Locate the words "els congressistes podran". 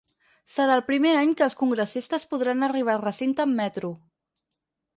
1.47-2.69